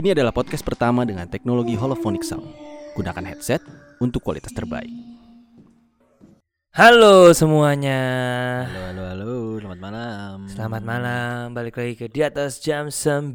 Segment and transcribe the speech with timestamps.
[0.00, 2.48] Ini adalah podcast pertama dengan teknologi holophonic sound.
[2.96, 3.60] Gunakan headset
[4.00, 4.88] untuk kualitas terbaik.
[6.72, 8.00] Halo semuanya.
[8.64, 9.32] Halo, halo, halo.
[9.60, 10.34] Selamat malam.
[10.48, 11.52] Selamat malam.
[11.52, 13.28] Balik lagi ke di atas jam 9.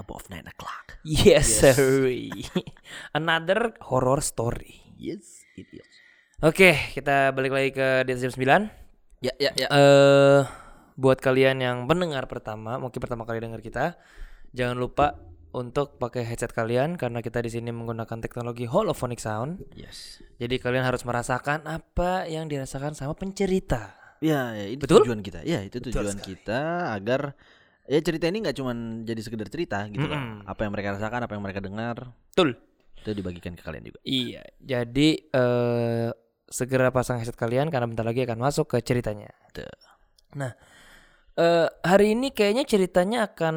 [0.00, 0.96] Above 9 o'clock.
[1.04, 1.76] Yes, sir.
[3.20, 4.80] Another horror story.
[4.96, 5.84] Yes, it is.
[6.40, 9.20] Oke, kita balik lagi ke di atas jam 9.
[9.20, 9.68] Ya, ya, ya.
[9.68, 10.40] Eh
[11.00, 13.96] buat kalian yang pendengar pertama, mungkin pertama kali dengar kita,
[14.50, 15.18] jangan lupa
[15.50, 19.66] untuk pakai headset kalian karena kita di sini menggunakan teknologi holophonic sound.
[19.74, 20.22] Yes.
[20.38, 23.98] Jadi kalian harus merasakan apa yang dirasakan sama pencerita.
[24.22, 25.08] Ya, ya itu Betul?
[25.08, 25.42] tujuan kita.
[25.42, 26.38] Ya, itu Betul tujuan sekali.
[26.38, 27.34] kita agar
[27.90, 30.14] ya cerita ini nggak cuman jadi sekedar cerita gitu loh.
[30.14, 30.46] Mm-mm.
[30.46, 31.96] Apa yang mereka rasakan, apa yang mereka dengar,
[32.30, 32.54] Betul.
[33.00, 33.98] itu dibagikan ke kalian juga.
[34.06, 36.10] Iya, jadi eh
[36.50, 39.34] segera pasang headset kalian karena bentar lagi akan masuk ke ceritanya.
[39.50, 39.66] Tuh.
[40.38, 40.54] Nah,
[41.34, 43.56] eh hari ini kayaknya ceritanya akan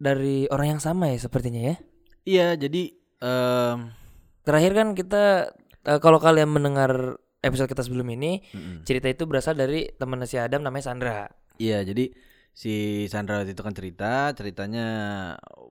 [0.00, 1.76] dari orang yang sama ya sepertinya ya.
[2.24, 2.82] Iya, jadi
[3.20, 3.92] em,
[4.40, 5.52] Terakhir kan kita
[5.84, 8.84] eh, kalau kalian mendengar episode kita sebelum ini, mm-mm.
[8.88, 11.28] cerita itu berasal dari teman si Adam namanya Sandra.
[11.60, 12.08] Iya, jadi
[12.52, 14.86] si Sandra itu kan cerita, ceritanya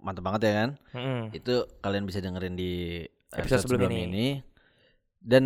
[0.06, 0.70] mantep banget ya kan.
[0.94, 1.34] Mm-mm.
[1.34, 4.06] Itu kalian bisa dengerin di Episode episode, sebelum sebelum, ini.
[4.10, 4.28] ini.
[5.22, 5.46] Dan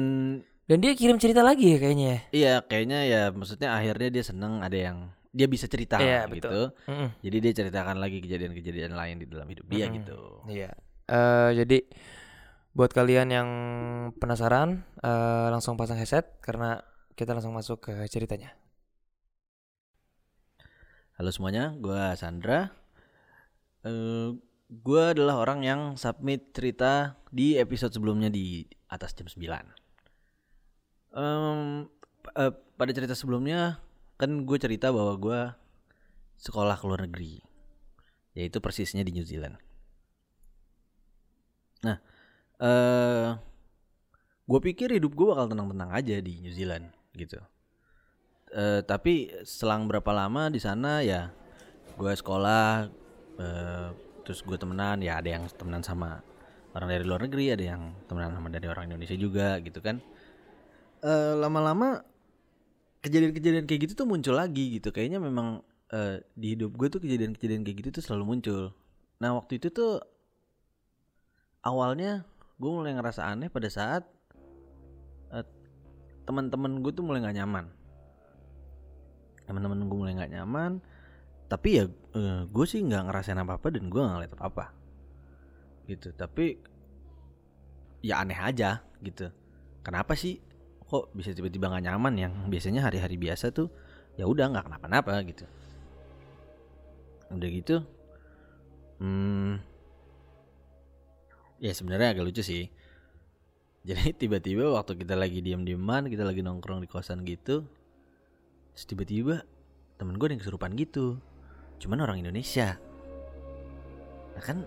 [0.63, 2.15] Dan dia kirim cerita lagi ya kayaknya.
[2.31, 4.97] iya, kayaknya ya maksudnya akhirnya dia seneng ada yang
[5.33, 6.45] dia bisa cerita Iya, gitu.
[6.45, 6.63] betul.
[6.85, 7.09] Mm-mm.
[7.19, 9.97] Jadi dia ceritakan lagi kejadian-kejadian lain di dalam hidup dia Mm-mm.
[9.97, 10.19] gitu.
[10.45, 10.71] Iya.
[11.09, 11.77] Eh jadi
[12.71, 13.49] buat kalian yang
[14.17, 18.53] penasaran eh, langsung pasang headset karena kita langsung masuk ke ceritanya.
[21.13, 22.69] Halo semuanya, gua Sandra.
[23.81, 24.37] Eh
[24.69, 29.65] gua adalah orang yang submit cerita di episode sebelumnya di atas jam 9.
[31.13, 31.85] Em,
[32.21, 33.77] p- eh, pada cerita sebelumnya
[34.23, 35.39] kan gue cerita bahwa gua
[36.39, 37.43] sekolah ke luar negeri,
[38.39, 39.59] yaitu persisnya di New Zealand.
[41.83, 41.99] Nah,
[42.63, 43.35] eh
[44.43, 46.87] gue pikir hidup gue bakal tenang-tenang aja di New Zealand
[47.19, 47.39] gitu.
[48.53, 51.33] Eh, tapi selang berapa lama di sana ya
[51.97, 52.85] gue sekolah
[53.41, 53.87] eh,
[54.21, 56.21] terus gue temenan ya ada yang temenan sama
[56.77, 59.99] orang dari luar negeri ada yang temenan sama dari orang Indonesia juga gitu kan
[61.35, 61.99] lama-lama
[63.03, 64.95] kejadian-kejadian kayak gitu tuh muncul lagi gitu.
[64.95, 68.71] Kayaknya memang eh, di hidup gue tuh kejadian-kejadian kayak gitu tuh selalu muncul.
[69.19, 69.99] Nah waktu itu tuh
[71.67, 72.23] awalnya
[72.57, 74.07] gue mulai ngerasa aneh pada saat
[75.35, 75.45] eh,
[76.23, 77.65] teman-teman gue tuh mulai nggak nyaman.
[79.43, 80.79] Teman-teman gue mulai nggak nyaman
[81.51, 81.85] tapi ya
[82.49, 84.65] gue sih nggak ngerasain apa apa dan gue nggak ngeliat apa apa
[85.91, 86.15] gitu.
[86.15, 86.55] Tapi
[87.99, 89.27] ya aneh aja gitu.
[89.83, 90.39] Kenapa sih
[90.93, 93.73] kok bisa tiba-tiba nggak nyaman yang biasanya hari-hari biasa tuh
[94.13, 95.49] ya udah nggak kenapa-napa gitu.
[97.33, 97.81] Udah gitu
[99.01, 99.57] hmm
[101.57, 102.69] ya sebenarnya agak lucu sih.
[103.89, 107.65] Jadi tiba-tiba waktu kita lagi diam-diaman kita lagi nongkrong di kosan gitu
[108.73, 109.45] tiba-tiba
[109.97, 111.17] temen gue yang kesurupan gitu.
[111.81, 112.77] Cuman orang Indonesia.
[114.37, 114.61] Nah kan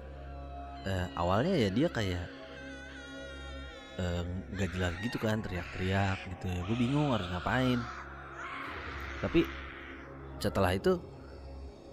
[0.86, 2.35] eh, awalnya ya dia kayak
[4.52, 6.60] nggak jelas gitu kan teriak-teriak gitu ya.
[6.68, 7.80] Gue bingung harus ngapain.
[9.24, 9.48] Tapi
[10.36, 11.00] setelah itu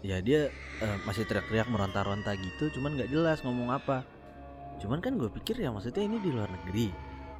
[0.04, 0.52] ya dia
[0.84, 4.04] eh, masih teriak-teriak meronta-ronta gitu Cuman nggak jelas ngomong apa.
[4.84, 6.92] Cuman kan gue pikir ya maksudnya ini di luar negeri.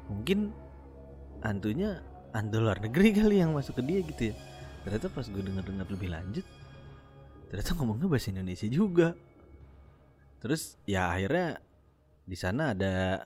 [0.08, 0.38] Mungkin
[1.44, 2.00] hantunya
[2.32, 4.34] hantu luar negeri kali yang masuk ke dia gitu ya.
[4.84, 6.46] Ternyata pas gue denger-dengar lebih lanjut
[7.54, 9.08] ternyata ngomongnya bahasa Indonesia juga.
[10.42, 11.62] Terus ya akhirnya
[12.26, 13.22] di sana ada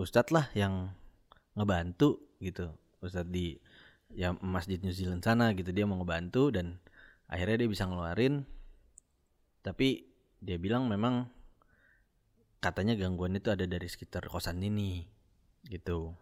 [0.00, 0.96] ustadz lah yang
[1.54, 2.72] ngebantu gitu.
[3.04, 3.60] Ustadz di
[4.10, 6.80] ya masjid New Zealand sana gitu dia mau ngebantu dan
[7.28, 8.48] akhirnya dia bisa ngeluarin.
[9.60, 10.08] Tapi
[10.40, 11.28] dia bilang memang
[12.64, 15.04] katanya gangguan itu ada dari sekitar kosan ini
[15.68, 16.16] gitu.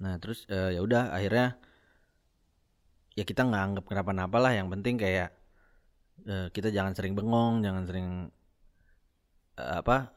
[0.00, 1.56] Nah terus eh, ya udah akhirnya
[3.16, 4.52] ya kita nggak anggap kenapa-napa lah.
[4.56, 5.30] Yang penting kayak
[6.24, 8.08] eh, kita jangan sering bengong jangan sering
[9.60, 10.15] eh, apa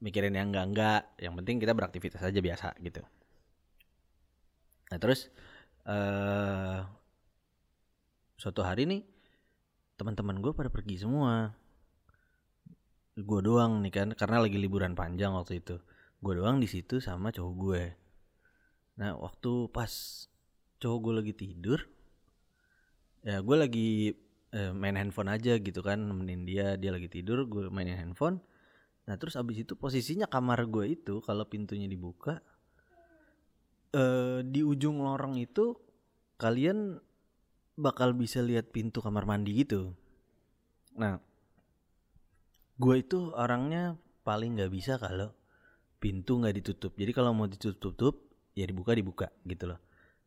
[0.00, 3.02] mikirin yang enggak-enggak yang penting kita beraktivitas aja biasa gitu.
[4.92, 5.28] Nah terus
[5.86, 6.80] eh
[8.36, 9.02] suatu hari nih
[9.96, 11.56] teman-teman gue pada pergi semua.
[13.16, 15.80] Gue doang nih kan karena lagi liburan panjang waktu itu.
[16.20, 17.82] Gue doang di situ sama cowok gue.
[19.00, 19.92] Nah waktu pas
[20.80, 21.80] cowok gue lagi tidur
[23.26, 24.14] Ya gue lagi
[24.54, 28.38] eh, main handphone aja gitu kan Nemenin dia, dia lagi tidur gue mainin handphone
[29.06, 32.42] Nah terus abis itu posisinya kamar gue itu kalau pintunya dibuka
[33.94, 35.78] eh Di ujung lorong itu
[36.36, 36.98] kalian
[37.78, 39.94] bakal bisa lihat pintu kamar mandi gitu
[40.96, 41.20] Nah,
[42.80, 45.28] gue itu orangnya paling nggak bisa kalau
[46.00, 46.96] pintu nggak ditutup.
[46.96, 49.80] Jadi kalau mau ditutup, ya dibuka dibuka gitu loh.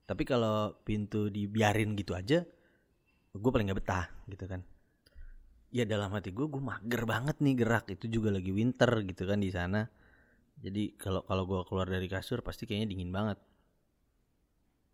[0.05, 2.45] Tapi kalau pintu dibiarin gitu aja,
[3.33, 4.61] gue paling nggak betah gitu kan.
[5.69, 7.85] Ya dalam hati gue, gue mager banget nih gerak.
[7.93, 9.85] Itu juga lagi winter gitu kan di sana.
[10.59, 13.37] Jadi kalau kalau gue keluar dari kasur pasti kayaknya dingin banget.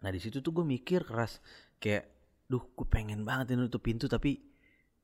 [0.03, 1.41] Nah di situ tuh gue mikir keras
[1.81, 2.05] kayak,
[2.45, 4.37] duh gue pengen banget ini nutup pintu tapi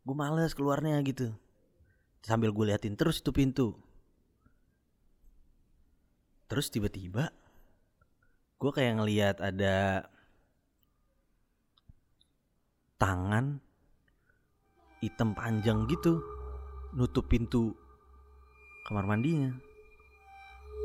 [0.05, 1.33] gue males keluarnya gitu.
[2.21, 3.73] Sambil gue liatin terus itu pintu.
[6.45, 7.31] Terus tiba-tiba
[8.61, 10.05] gue kayak ngeliat ada
[13.01, 13.57] tangan
[15.01, 16.21] hitam panjang gitu
[16.93, 17.73] nutup pintu
[18.85, 19.51] kamar mandinya.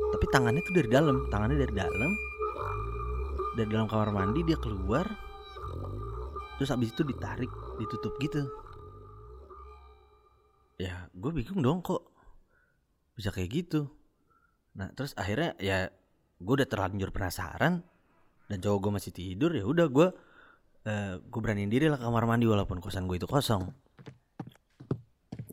[0.07, 2.11] Tapi tangannya tuh dari dalam, tangannya dari dalam.
[3.57, 5.03] Dari dalam kamar mandi dia keluar.
[6.57, 8.47] Terus abis itu ditarik, ditutup gitu.
[10.77, 12.05] Ya, gue bingung dong kok
[13.17, 13.89] bisa kayak gitu.
[14.77, 15.89] Nah, terus akhirnya ya
[16.37, 17.81] gue udah terlanjur penasaran
[18.45, 20.07] dan cowok gue masih tidur ya udah gue
[20.85, 23.73] eh gue beraniin diri lah kamar mandi walaupun kosan gue itu kosong.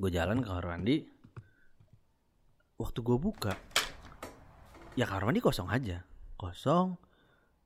[0.04, 1.00] Gue jalan ke kamar mandi.
[2.76, 3.56] Waktu gue buka,
[5.00, 6.04] ya kamar mandi kosong aja,
[6.36, 7.00] kosong.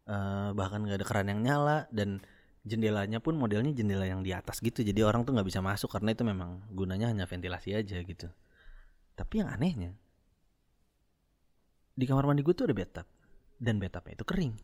[0.06, 2.22] eh bahkan nggak ada keran yang nyala dan
[2.62, 6.16] jendelanya pun modelnya jendela yang di atas gitu jadi orang tuh nggak bisa masuk karena
[6.16, 8.32] itu memang gunanya hanya ventilasi aja gitu
[9.12, 9.92] tapi yang anehnya
[11.92, 13.04] di kamar mandi gue tuh ada bathtub
[13.60, 14.54] dan bathtubnya itu kering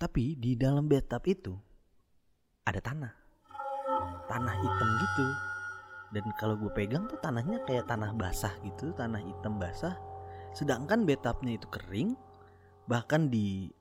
[0.00, 1.52] tapi di dalam bathtub itu
[2.64, 3.12] ada tanah
[4.32, 5.51] tanah hitam gitu
[6.12, 9.96] dan kalau gue pegang tuh tanahnya kayak tanah basah gitu tanah hitam basah.
[10.52, 12.12] Sedangkan bathtubnya itu kering
[12.84, 13.72] bahkan di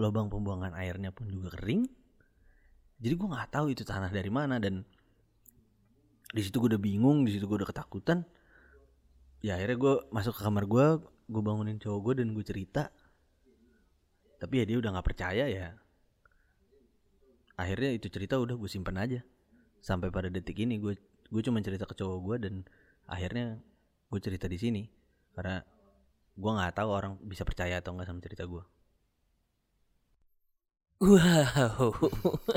[0.00, 1.84] lubang pembuangan airnya pun juga kering.
[2.96, 4.80] Jadi gue nggak tahu itu tanah dari mana dan
[6.32, 8.24] di situ gue udah bingung di situ gue udah ketakutan.
[9.44, 12.88] Ya akhirnya gue masuk ke kamar gue gue bangunin cowok gue dan gue cerita.
[14.40, 15.76] Tapi ya dia udah nggak percaya ya.
[17.60, 19.20] Akhirnya itu cerita udah gue simpen aja.
[19.84, 20.96] Sampai pada detik ini gue
[21.28, 22.54] gue cuma cerita ke cowok gue dan
[23.06, 23.58] akhirnya
[24.12, 24.82] gue cerita di sini.
[25.36, 25.60] Karena
[26.36, 28.60] gue nggak tahu orang bisa percaya atau nggak sama cerita gue
[30.96, 31.92] Wow.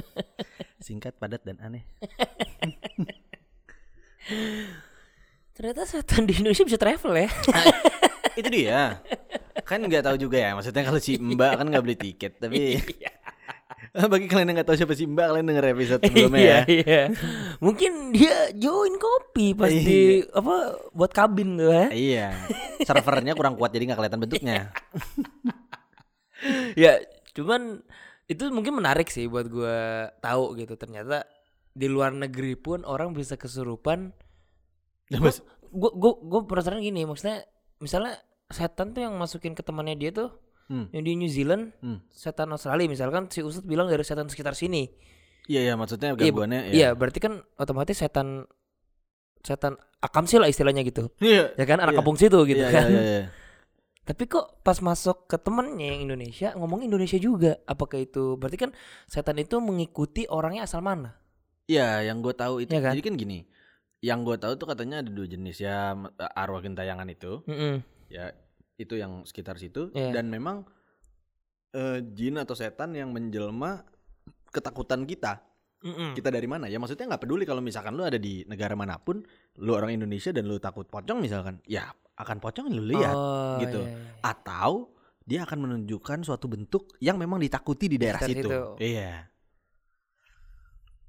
[0.85, 1.83] singkat padat dan aneh.
[5.55, 7.27] Ternyata setan di Indonesia bisa travel ya.
[8.39, 9.03] itu dia.
[9.67, 12.79] Kan nggak tahu juga ya maksudnya kalau si Mbak kan nggak beli tiket tapi
[14.13, 17.03] bagi kalian yang nggak tahu siapa si Mbak kalian denger episode sebelumnya iya, ya iya.
[17.57, 21.87] Mungkin dia join kopi pas di apa buat kabin tuh ya.
[21.91, 22.27] iya
[22.85, 24.69] servernya kurang kuat jadi nggak kelihatan bentuknya
[26.79, 27.03] ya,
[27.35, 27.83] cuman
[28.29, 30.77] itu mungkin menarik sih buat gua tahu gitu.
[30.77, 31.25] Ternyata
[31.73, 34.13] di luar negeri pun orang bisa kesurupan.
[35.09, 35.33] Gue
[35.73, 37.45] gue gue penasaran gini, maksudnya
[37.81, 40.29] misalnya setan tuh yang masukin ke temannya dia tuh
[40.69, 42.07] hmm, yang di New Zealand hmm.
[42.07, 44.87] setan Australia misalkan si Ustadz bilang dari setan sekitar sini.
[45.49, 46.89] Iya iya maksudnya Iya, gangguannya iya.
[46.93, 48.45] berarti kan otomatis setan
[49.41, 51.09] setan akam sih lah istilahnya gitu.
[51.17, 51.57] Iya.
[51.57, 51.81] Ya kan?
[51.81, 51.99] Anak Iya.
[51.99, 52.87] kampung situ gitu Iya, kan.
[52.87, 53.27] iya, iya, iya.
[54.05, 57.57] tapi kok pas masuk ke temennya yang Indonesia ngomong Indonesia juga.
[57.65, 58.71] Apakah itu berarti kan
[59.05, 61.17] setan itu mengikuti orangnya asal mana?
[61.65, 62.73] Iya, yang gue tahu itu.
[62.73, 62.93] Iya kan?
[62.93, 63.39] jadi kan gini
[63.99, 65.91] yang gue tahu tuh katanya ada dua jenis ya
[66.37, 67.43] arwah gentayangan itu.
[67.45, 67.83] Mm-mm.
[68.09, 68.31] ya
[68.79, 70.15] itu yang sekitar situ Iya.
[70.15, 70.63] dan memang
[71.71, 73.83] eh, jin atau setan yang menjelma
[74.49, 75.43] ketakutan kita
[75.79, 76.11] Mm-mm.
[76.11, 79.21] kita dari mana ya maksudnya nggak peduli kalau misalkan lu ada di negara mana pun
[79.55, 83.79] lu orang Indonesia dan lu takut pocong misalkan ya akan pocong lu lihat Oh, gitu.
[83.79, 84.11] iya, iya.
[84.19, 84.91] atau
[85.23, 88.63] dia akan menunjukkan suatu bentuk yang memang ditakuti di daerah Sekitar situ situ.
[88.81, 89.29] iya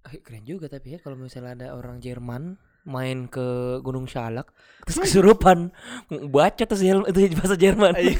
[0.02, 4.50] Eh, keren juga tapi ya kalau misalnya ada orang Jerman main ke Gunung Salak
[4.84, 5.70] terus kesurupan.
[6.08, 7.92] Baca Zel- itu bahasa Jerman.
[7.96, 8.16] Iya.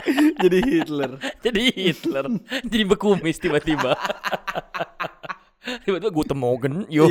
[0.42, 1.10] jadi Hitler.
[1.44, 2.24] Jadi Hitler.
[2.64, 3.92] Jadi bekumis tiba-tiba.
[5.84, 7.04] Tiba-tiba gue temogen yo.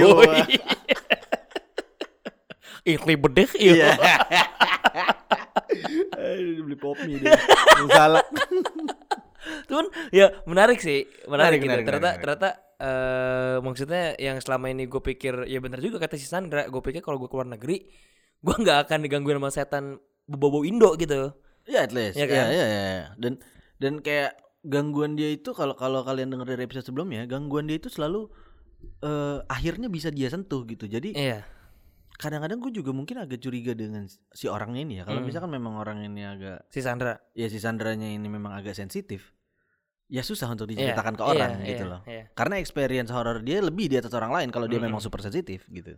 [2.81, 3.75] Ikli bedeh yo
[6.65, 7.37] beli pop mie dia
[7.77, 8.23] Yang salah
[9.69, 11.69] Cuman ya menarik sih menarik, Menarik, gitu.
[11.69, 12.49] menarik, ternyata menarik, ternyata
[12.79, 17.03] eh maksudnya yang selama ini gue pikir ya benar juga kata si Sandra gue pikir
[17.03, 17.83] kalau gue keluar negeri
[18.39, 19.85] gue nggak akan digangguin sama setan
[20.23, 21.35] bobo Indo gitu.
[21.67, 22.15] Ya at least.
[22.15, 22.47] Iya ya kan?
[22.49, 23.03] ya ya.
[23.19, 23.33] Dan
[23.83, 27.91] dan kayak gangguan dia itu kalau kalau kalian dengar dari episode sebelumnya gangguan dia itu
[27.91, 28.31] selalu
[29.03, 30.87] eh akhirnya bisa dia sentuh gitu.
[30.87, 31.43] Jadi iya.
[32.15, 35.03] kadang-kadang gue juga mungkin agak curiga dengan si orangnya ini ya.
[35.03, 35.27] Kalau Hmm.
[35.27, 37.19] misalkan memang orang ini agak si Sandra.
[37.35, 39.35] Ya si Sandranya ini memang agak sensitif
[40.09, 42.01] ya susah untuk Iya, diceritakan ke iya, orang iya, gitu loh.
[42.09, 42.23] iya.
[42.33, 44.89] Karena experience horror dia lebih di atas orang lain kalau dia Mm-mm.
[44.89, 45.93] memang super sensitif gitu.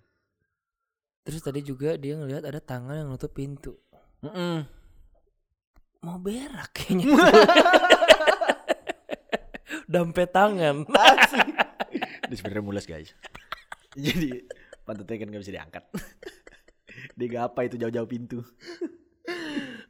[1.23, 3.79] Terus tadi juga dia ngelihat ada tangan yang nutup pintu.
[4.21, 4.67] Mm-mm.
[6.01, 7.07] Mau berak kayaknya.
[9.91, 10.87] Dampet tangan.
[12.27, 13.11] Dia sebenarnya mules guys.
[13.95, 14.43] Jadi
[14.83, 15.83] pantatnya kan gak bisa diangkat.
[17.17, 18.39] dia gapa itu jauh-jauh pintu.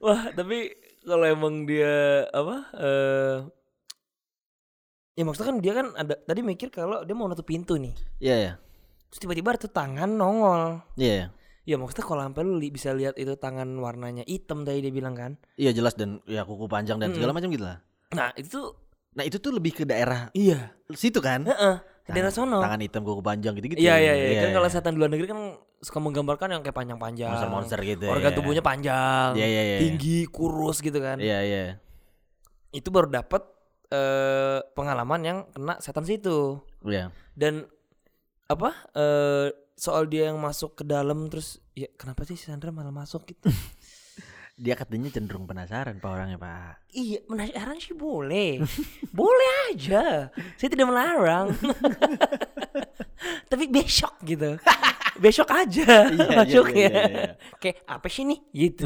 [0.01, 0.74] Wah, tapi
[1.06, 2.56] kalau emang dia apa?
[2.75, 3.38] eh
[5.22, 7.94] ya maksudnya kan dia kan ada tadi mikir kalau dia mau nutup pintu nih.
[8.18, 8.54] Iya ya.
[9.13, 10.82] Terus tiba-tiba ada tuh tangan nongol.
[10.98, 11.28] Iya ya.
[11.62, 15.13] Ya maksudnya kalau sampai lu li- bisa lihat itu tangan warnanya hitam tadi dia bilang
[15.13, 15.38] kan.
[15.62, 17.86] Iya jelas dan ya kuku panjang dan segala macam gitu lah.
[18.18, 18.66] Nah, itu tuh
[19.12, 20.72] Nah itu tuh lebih ke daerah iya.
[20.96, 21.44] situ kan.
[21.44, 21.75] Heeh.
[22.08, 22.63] Ke daerah sono.
[22.63, 23.84] Tangan hitam kuku panjang gitu-gitu.
[23.84, 24.42] Iya iya iya.
[24.48, 27.28] Kan kalau setan di luar negeri kan suka menggambarkan yang kayak panjang-panjang.
[27.28, 28.08] monster-monster gitu.
[28.08, 28.38] Organ ya.
[28.40, 29.36] tubuhnya panjang.
[29.36, 29.78] Iya, iya, iya.
[29.84, 31.20] Tinggi, kurus gitu kan.
[31.20, 31.63] Iya iya.
[32.72, 33.50] Itu baru dapat
[33.92, 36.64] eh pengalaman yang kena setan situ.
[36.82, 37.12] Iya.
[37.36, 37.68] Dan
[38.48, 38.72] apa?
[38.96, 43.28] eh soal dia yang masuk ke dalam terus ya kenapa sih si Sandra malah masuk
[43.28, 43.52] gitu?
[44.62, 46.86] Dia katanya cenderung penasaran pak orangnya pak.
[46.94, 48.62] iya, penasaran sih boleh.
[49.18, 50.30] boleh aja.
[50.54, 51.50] Saya tidak melarang.
[53.50, 54.62] Tapi besok gitu.
[55.18, 56.90] besok aja Iya, iya, masuknya.
[56.90, 57.32] iya, iya, iya.
[57.58, 58.86] Kayak apa sih nih gitu.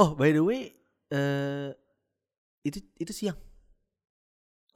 [0.00, 0.72] Oh by the way,
[1.12, 1.70] eh
[2.64, 3.36] itu itu siang.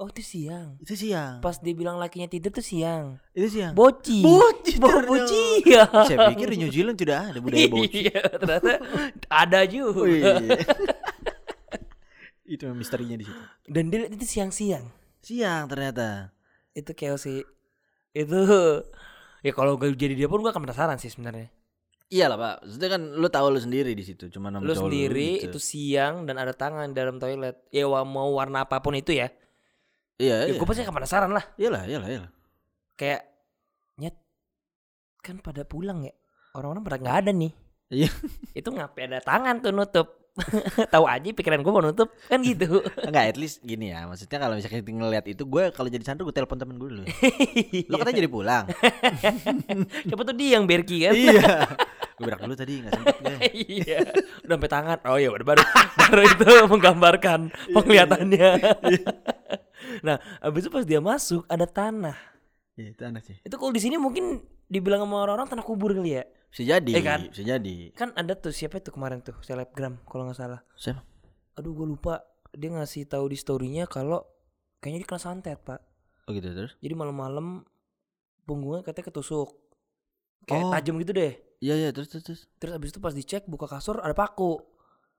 [0.00, 0.80] Oh, itu siang.
[0.80, 1.45] Itu siang.
[1.45, 3.21] Pas dia bilang lakinya tidur tuh siang.
[3.37, 3.76] Itu siang.
[3.76, 4.25] Boci.
[4.26, 5.85] Boci Bo boci ya.
[6.09, 8.09] Saya pikir di New Zealand tidak ada budaya boci.
[8.09, 8.73] Iya, ternyata
[9.28, 10.09] ada juga.
[10.09, 10.25] Wih.
[12.50, 13.42] itu memang misterinya di situ.
[13.69, 14.88] Dan dia itu siang-siang.
[15.23, 16.33] Siang ternyata.
[16.73, 17.45] Itu chaos sih.
[18.16, 18.40] Itu
[19.45, 21.52] ya kalau gue jadi dia pun gue akan penasaran sih sebenarnya.
[22.11, 22.57] Iyalah pak.
[22.66, 24.26] Maksudnya kan lu tahu lu sendiri di situ.
[24.35, 25.54] Cuma Lu sendiri gitu.
[25.54, 27.62] itu siang dan ada tangan dalam toilet.
[27.71, 29.30] Ya mau warna apa pun itu ya.
[30.20, 30.58] Iya Ya, iya.
[30.60, 31.44] gue pasti akan penasaran lah.
[31.56, 32.30] Iyalah iyalah iyalah.
[32.92, 33.24] Kayak
[33.96, 34.16] nyet
[35.24, 36.12] kan pada pulang ya.
[36.52, 37.52] Orang-orang pada nggak ada nih.
[37.88, 38.10] Iya.
[38.60, 40.08] itu ngapain ada tangan tuh nutup.
[40.94, 42.84] Tahu aja pikiran gue mau nutup kan gitu.
[43.08, 44.06] Enggak, at least gini ya.
[44.06, 47.04] Maksudnya kalau misalnya kita ngeliat itu, gue kalau jadi Sandro gue telepon temen gue dulu.
[47.90, 48.64] Lo katanya jadi pulang.
[50.06, 51.14] Siapa tuh dia yang Berki kan?
[51.18, 51.66] iya.
[52.14, 53.36] Gue berak dulu tadi nggak sempet gue.
[53.82, 53.98] iya.
[54.46, 54.98] Udah sampai tangan.
[55.10, 55.62] Oh ya udah baru
[55.98, 57.40] baru itu menggambarkan
[57.74, 58.50] penglihatannya.
[60.00, 62.16] Nah, abis itu pas dia masuk ada tanah.
[62.76, 63.37] Iya itu aneh sih.
[63.42, 66.25] Itu kalau di sini mungkin dibilang sama orang-orang tanah kubur kali ya.
[66.50, 66.90] Bisa jadi.
[66.94, 67.20] Eh, kan?
[67.30, 67.92] Bisa jadi.
[67.94, 70.60] Kan ada tuh siapa itu kemarin tuh selebgram kalau nggak salah.
[70.75, 71.02] Siapa?
[71.58, 72.25] Aduh gue lupa.
[72.50, 74.26] Dia ngasih tahu di storynya kalau
[74.82, 75.78] kayaknya dia kena santet pak.
[76.26, 76.75] Oh gitu terus?
[76.82, 77.62] Jadi malam-malam
[78.42, 79.54] punggungnya katanya ketusuk.
[80.49, 80.72] Kayak Oh.
[80.75, 81.32] tajam gitu deh.
[81.60, 82.25] Iya iya terus terus.
[82.26, 82.40] terus.
[82.58, 84.58] Terus abis itu pas dicek buka kasur ada paku.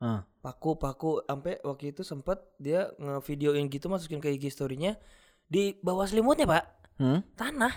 [0.02, 0.26] Ah.
[0.38, 4.98] paku paku sampai waktu itu sempet dia ngevideoin gitu masukin ke IG story-nya
[5.44, 7.22] di bawah selimutnya pak Hmm?
[7.32, 7.70] tanah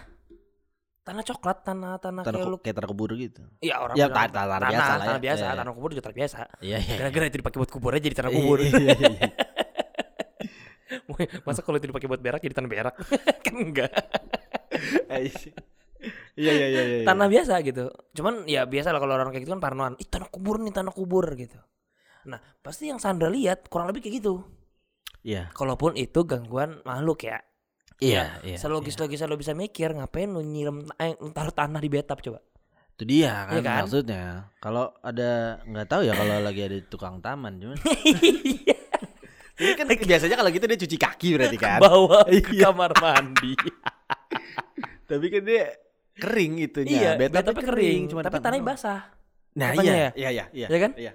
[1.01, 3.45] tanah coklat tanah tanah, Tanah kayak lu kayak tanah kubur gitu.
[3.59, 5.05] ya orang Ya, tanah- tanah tanah, biasa lah ya.
[5.07, 5.59] tanah biasa Iya, iya.
[5.59, 6.95] tanah kubur juga tanah biasa Iya iya.
[6.99, 9.29] gara-gara itu dipakai buat kubur aja jadi tanah kubur Iya, iya, iya.
[11.45, 12.95] masa kalau itu dipakai buat berak jadi tanah berak
[13.45, 13.93] kan enggak
[16.35, 17.05] Iya iya iya iya.
[17.05, 20.27] tanah biasa gitu cuman ya biasa lah kalau orang kayak gitu kan parnoan ih tanah
[20.27, 21.57] kubur nih tanah kubur gitu
[22.25, 24.45] nah pasti yang Sandra lihat kurang lebih kayak gitu
[25.21, 25.49] Iya.
[25.51, 27.41] kalaupun itu gangguan makhluk ya
[27.97, 28.59] Iya iya.
[28.59, 32.41] selogis-logisan lo bisa mikir ngapain lu nyiram eh, taruh tanah di bathtub coba
[32.93, 33.79] Itu dia kan, Iya kan?
[33.83, 34.25] maksudnya.
[34.59, 35.31] Kalau ada
[35.63, 37.75] nggak tahu ya kalau lagi ada tukang taman cuman.
[39.55, 41.79] Ini kan biasanya kalau gitu dia cuci kaki berarti kan.
[41.79, 42.69] bawa ke Iya.
[42.69, 43.55] kamar mandi
[45.11, 45.65] Tapi kan dia
[46.15, 46.91] kering itunya.
[46.91, 49.01] iya Bathtubnya bathtubnya kering cuma tapi tanahnya basah
[49.55, 49.95] Nah iya, ya?
[50.15, 50.67] iya iya iya.
[50.67, 50.91] Iya kan?
[50.95, 51.13] Iya.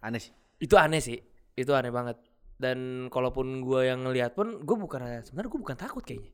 [0.00, 0.32] Aneh sih.
[0.56, 1.18] itu aneh sih
[1.52, 2.16] itu aneh banget
[2.56, 6.32] dan kalaupun gua yang ngeliat pun gue bukan sebenarnya gue bukan takut kayaknya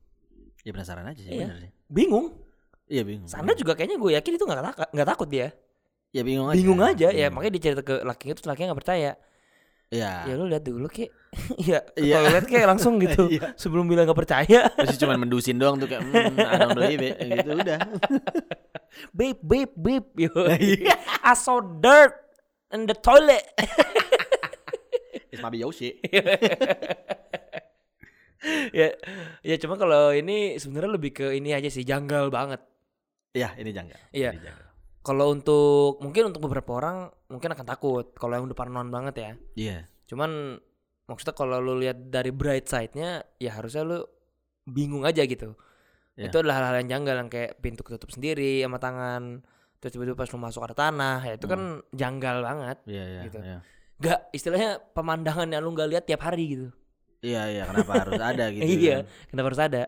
[0.60, 1.46] Ya penasaran aja sih Iya.
[1.46, 1.70] bener sih.
[1.86, 2.26] bingung
[2.84, 3.26] Iya bingung.
[3.26, 5.50] Sandra juga kayaknya gue yakin itu nggak nggak takut dia
[6.10, 6.54] Ya bingung aja.
[6.54, 7.34] bingung aja ya Bingung.
[7.34, 9.12] makanya dia cerita ke lakinya terus lakinya nggak percaya
[9.88, 10.12] Iya.
[10.24, 11.10] ya lu lihat dulu kek
[11.60, 12.14] ya Iya.
[12.16, 13.52] kalau lihat kayak langsung gitu Iya.
[13.56, 17.18] sebelum bilang nggak percaya Masih cuma mendusin doang tuh kayak hmm, I don't believe it
[17.18, 17.78] gitu udah.
[19.10, 20.30] babe babe babe yo.
[21.20, 22.21] I saw dirt
[22.72, 23.44] in the toilet
[25.32, 25.96] It's maybe Yoshi.
[28.74, 28.90] ya
[29.40, 32.60] ya cuma kalau ini sebenarnya lebih ke ini aja sih janggal banget
[33.32, 33.96] Iya, ini janggal.
[34.12, 34.36] Iya.
[35.00, 39.30] Kalau untuk mungkin untuk beberapa orang mungkin akan takut kalau yang udah parnoan banget ya
[39.56, 39.78] Iya.
[40.04, 40.60] cuman
[41.08, 44.04] maksudnya kalau lu lihat dari bright side-nya ya harusnya lu
[44.68, 45.56] bingung aja gitu
[46.12, 46.28] Iya.
[46.28, 49.40] itu adalah hal-hal yang janggal yang kayak pintu ketutup sendiri sama tangan
[49.82, 51.60] terus tiba-tiba pas lu masuk ada tanah ya itu kan
[51.90, 53.38] janggal banget Iya, iya, Gitu.
[53.42, 53.58] iya.
[53.98, 56.68] Gak istilahnya pemandangan yang lu nggak lihat tiap hari gitu
[57.20, 58.62] Iya iya kenapa harus ada gitu?
[58.62, 59.26] iya, kan?
[59.26, 59.82] kenapa harus ada?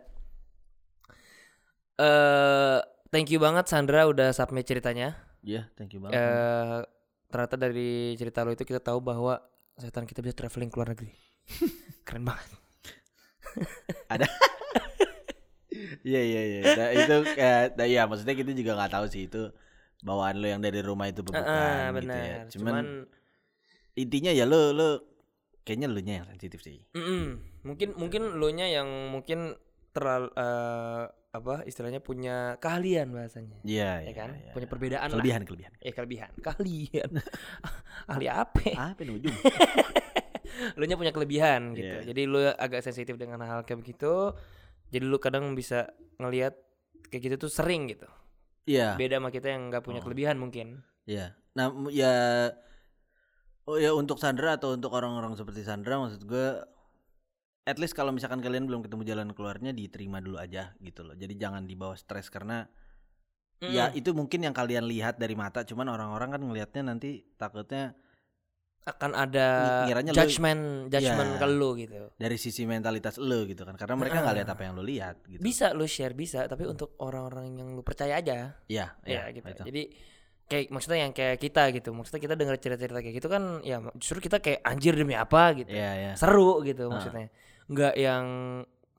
[1.94, 5.14] Eh, thank you banget Sandra udah submit ceritanya.
[5.40, 6.14] Iya, thank you banget.
[6.14, 6.78] Eh,
[7.28, 9.38] ternyata dari cerita lo itu kita tahu bahwa
[9.74, 11.10] setan kita bisa traveling ke luar negeri.
[12.06, 12.50] Keren banget.
[16.04, 16.60] Iya iya iya.
[16.70, 19.42] Nah, itu kayak nah, iya maksudnya kita juga nggak tahu sih itu
[20.04, 22.20] bawaan lo yang dari rumah itu bukan gitu benar.
[22.20, 22.38] ya.
[22.52, 22.87] Cuman, Cuman,
[23.96, 24.88] intinya ya lo lo
[25.64, 26.84] kayaknya lo nya yang sensitif sih.
[26.92, 27.40] mm-mm.
[27.64, 29.56] mungkin mungkin lo nya yang mungkin
[29.96, 33.58] terlalu eh, apa istilahnya punya keahlian bahasanya.
[33.64, 34.12] Iya Ya iya.
[34.14, 34.30] kan?
[34.37, 34.52] iya.
[34.52, 35.18] Punya perbedaan lah.
[35.18, 35.73] kelebihan kelebihan.
[35.80, 36.30] Eh kelebihan.
[36.44, 37.11] Keahlian.
[38.12, 38.92] Ahli apa?
[38.94, 39.34] Apa ujung?
[40.78, 41.96] lu nya punya kelebihan gitu.
[42.02, 42.06] Iya.
[42.12, 44.30] Jadi lu agak sensitif dengan hal kayak begitu.
[44.94, 45.90] Jadi lu kadang bisa
[46.23, 46.54] ngelihat
[47.11, 48.06] kayak gitu tuh sering gitu.
[48.64, 48.97] Iya.
[48.97, 50.04] Beda sama kita yang nggak punya Oh.
[50.04, 50.80] kelebihan mungkin.
[51.04, 51.37] Iya.
[51.54, 52.12] Nah, m- ya
[53.64, 56.49] Oh ya untuk Sandra atau untuk orang-orang seperti Sandra maksud gue
[57.64, 61.16] at least kalau misalkan kalian belum ketemu jalan keluarnya diterima dulu aja gitu loh.
[61.16, 62.68] Jadi jangan dibawa stres karena
[63.64, 63.97] ya Mm.
[63.97, 67.97] itu mungkin yang kalian lihat dari mata cuman orang-orang kan ngelihatnya nanti takutnya
[68.84, 71.40] akan ada Ng- ngiranya lu- judgment judgment Iya.
[71.40, 72.02] ke lu gitu.
[72.14, 73.74] dari sisi mentalitas lo gitu kan.
[73.74, 75.40] Karena mereka nggak lihat apa yang lo lihat gitu.
[75.40, 78.60] Bisa lu share bisa, tapi untuk orang-orang yang lu percaya aja.
[78.66, 79.48] Iya, Ya, iya, gitu.
[79.48, 79.62] itu.
[79.64, 79.82] Jadi
[80.44, 81.90] kayak maksudnya yang kayak kita gitu.
[81.90, 85.72] Maksudnya kita dengar cerita-cerita kayak gitu kan ya justru kita kayak anjir demi apa gitu.
[85.72, 86.12] Iya, iya.
[86.14, 86.90] Seru gitu Ah.
[86.92, 87.32] maksudnya.
[87.64, 88.26] Enggak yang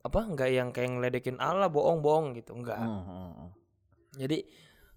[0.02, 0.20] apa?
[0.20, 2.58] Enggak yang kayak ngeledekin Allah bohong-bohong gitu.
[2.58, 2.74] Enggak.
[2.74, 3.48] Hmm, hmm, hmm.
[4.16, 4.38] Jadi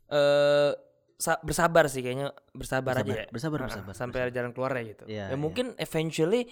[0.10, 0.72] eh
[1.20, 3.26] bersabar sih kayaknya bersabar, aja ya.
[3.28, 3.92] Bersabar, bersabar.
[3.92, 5.04] sampai ada jalan keluarnya gitu.
[5.12, 5.38] Iya, ya iya.
[5.38, 6.48] mungkin eventually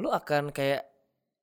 [0.00, 0.88] lu akan kayak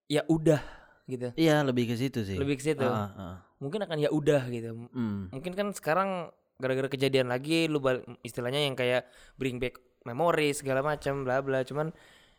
[0.10, 0.62] ya udah
[1.06, 1.30] gitu.
[1.38, 2.38] Iya, lebih ke situ sih.
[2.38, 2.86] Lebih ke situ.
[2.86, 3.36] Ah, ah.
[3.62, 4.74] Mungkin akan ya udah gitu.
[4.90, 5.30] Hmm.
[5.30, 7.82] Mungkin kan sekarang gara-gara kejadian lagi lu
[8.22, 11.90] istilahnya yang kayak bring back memory segala macam bla bla cuman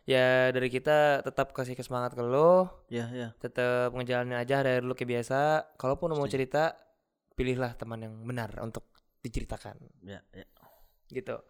[0.05, 3.27] ya dari kita tetap kasih semangat ke lo Ya, ya.
[3.41, 5.39] tetap ngejalanin aja dari lu kayak biasa
[5.75, 6.77] kalaupun mau cerita
[7.35, 8.85] pilihlah teman yang benar untuk
[9.25, 10.45] diceritakan Ya, ya.
[11.09, 11.41] gitu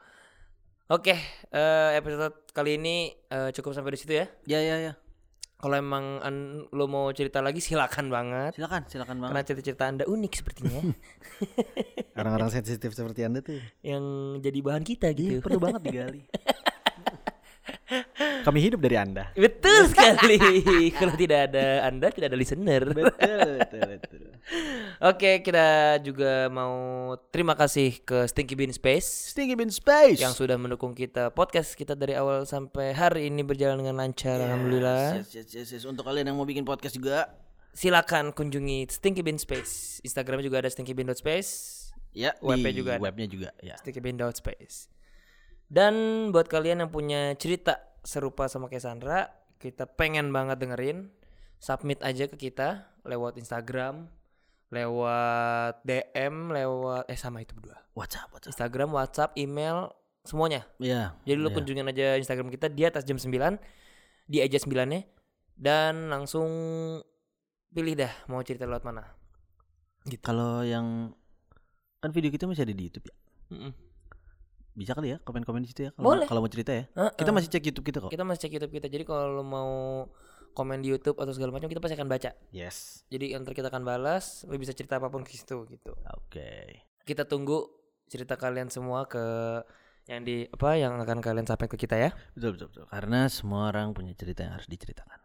[0.87, 1.15] oke
[1.51, 2.95] eh, episode kali ini
[3.27, 4.93] eh, cukup sampai di situ ya Ya, ya, ya.
[5.55, 9.31] kalau emang an- lu mau cerita lagi silakan banget Silakan, silakan banget.
[9.33, 10.81] karena cerita-cerita anda unik sepertinya
[12.15, 14.03] Orang-orang sensitif seperti Anda tuh yang
[14.39, 16.23] jadi bahan kita gitu perlu banget digali.
[18.45, 19.33] Kami hidup dari Anda.
[19.33, 20.37] Betul sekali.
[21.01, 22.83] Kalau tidak ada Anda, tidak ada listener.
[22.93, 24.21] Betul, betul, betul.
[25.01, 30.21] Oke, kita juga mau terima kasih ke Stinky Bean Space Stinky Bin Space.
[30.21, 34.37] yang sudah mendukung kita podcast kita dari awal sampai hari ini berjalan dengan lancar.
[34.37, 35.25] Alhamdulillah.
[35.25, 35.83] Yes, yes, yes, yes.
[35.89, 37.33] Untuk kalian yang mau bikin podcast juga,
[37.73, 39.99] Silakan kunjungi Stinky Bean Space.
[40.05, 41.49] Instagramnya juga ada stinkybean.space,
[42.15, 43.75] ya Webnya juga webnya juga, ya.
[43.81, 44.87] stinkybean.space.
[45.67, 51.11] Dan buat kalian yang punya cerita serupa sama kayak Sandra, kita pengen banget dengerin.
[51.59, 54.07] Submit aja ke kita lewat Instagram,
[54.69, 57.81] lewat DM, lewat eh sama itu berdua.
[57.97, 58.51] WhatsApp, WhatsApp.
[58.53, 59.89] Instagram, WhatsApp, email,
[60.21, 60.67] semuanya.
[60.77, 61.17] Ya.
[61.25, 61.55] Jadi lu ya.
[61.57, 63.29] kunjungin aja Instagram kita di atas jam 9
[64.25, 65.05] di aja 9-nya
[65.55, 66.49] dan langsung
[67.69, 69.05] pilih dah mau cerita lewat mana.
[70.05, 70.21] Gitu.
[70.21, 71.13] Kalau yang
[72.01, 73.15] kan video kita masih ada di YouTube ya.
[73.53, 73.84] Mm-mm.
[74.75, 76.27] Bisa kali ya komen-komen di situ ya kalau Boleh.
[76.27, 76.83] kalau mau cerita ya.
[76.91, 77.11] Heeh.
[77.15, 78.11] Kita masih cek YouTube kita kok.
[78.11, 78.87] kita masih cek YouTube kita.
[78.91, 79.71] Jadi kalau mau
[80.55, 82.31] komen di YouTube atau segala macam kita pasti akan baca.
[82.51, 83.07] Yes.
[83.07, 85.95] Jadi nanti kita akan balas, lu bisa cerita apa pun ke situ gitu.
[86.15, 86.83] Oke.
[87.07, 87.67] Kita tunggu
[88.07, 89.23] cerita kalian semua ke
[90.05, 92.09] yang di apa yang akan kalian sampaikan ke kita ya.
[92.37, 92.85] Betul, betul, betul.
[92.87, 95.24] Karena semua orang punya cerita yang harus diceritakan.